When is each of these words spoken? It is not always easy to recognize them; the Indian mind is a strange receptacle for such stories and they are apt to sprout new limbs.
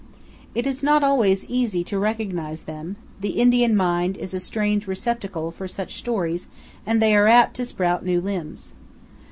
It 0.55 0.65
is 0.65 0.81
not 0.81 1.03
always 1.03 1.45
easy 1.45 1.83
to 1.83 1.99
recognize 1.99 2.63
them; 2.63 2.95
the 3.19 3.39
Indian 3.39 3.75
mind 3.75 4.17
is 4.17 4.33
a 4.33 4.39
strange 4.39 4.87
receptacle 4.87 5.51
for 5.51 5.67
such 5.67 5.99
stories 5.99 6.47
and 6.87 6.99
they 6.99 7.15
are 7.15 7.27
apt 7.27 7.55
to 7.57 7.65
sprout 7.65 8.03
new 8.03 8.19
limbs. 8.19 8.73